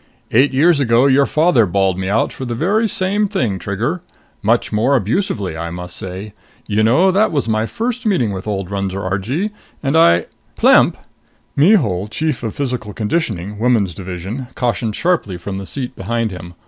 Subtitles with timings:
[0.31, 4.01] "Eight years ago, your father bawled me out for the very same thing, Trigger!
[4.41, 6.33] Much more abusively, I must say.
[6.65, 9.51] You know that was my first meeting with old Runser Argee,
[9.83, 10.25] and I"
[10.59, 10.97] "Plemp!"
[11.55, 16.55] Mihul, Chief of Physical Conditioning, Women's Division, cautioned sharply from the seat behind him.